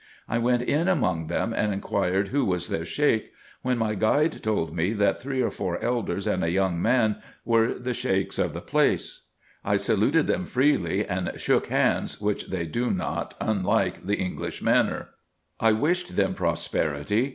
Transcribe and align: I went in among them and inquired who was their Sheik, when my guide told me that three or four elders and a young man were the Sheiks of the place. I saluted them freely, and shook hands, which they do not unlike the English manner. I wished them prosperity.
I 0.27 0.39
went 0.39 0.63
in 0.63 0.87
among 0.87 1.27
them 1.27 1.53
and 1.53 1.71
inquired 1.71 2.29
who 2.29 2.43
was 2.43 2.69
their 2.69 2.85
Sheik, 2.85 3.33
when 3.61 3.77
my 3.77 3.93
guide 3.93 4.41
told 4.41 4.75
me 4.75 4.93
that 4.93 5.21
three 5.21 5.43
or 5.43 5.51
four 5.51 5.79
elders 5.79 6.25
and 6.25 6.43
a 6.43 6.49
young 6.49 6.81
man 6.81 7.17
were 7.45 7.75
the 7.75 7.93
Sheiks 7.93 8.39
of 8.39 8.53
the 8.53 8.61
place. 8.61 9.27
I 9.63 9.77
saluted 9.77 10.25
them 10.25 10.47
freely, 10.47 11.05
and 11.05 11.31
shook 11.39 11.67
hands, 11.67 12.19
which 12.19 12.47
they 12.47 12.65
do 12.65 12.89
not 12.89 13.35
unlike 13.39 14.07
the 14.07 14.15
English 14.17 14.59
manner. 14.59 15.09
I 15.59 15.73
wished 15.73 16.15
them 16.15 16.33
prosperity. 16.33 17.29